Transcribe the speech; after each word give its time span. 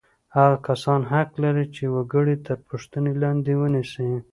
هغه 0.35 0.57
کسان 0.67 1.01
حق 1.11 1.29
لري 1.43 1.65
چې 1.75 1.83
وګړي 1.95 2.35
تر 2.47 2.57
پوښتنې 2.67 3.13
لاندې 3.23 3.51
ونیسي. 3.57 4.09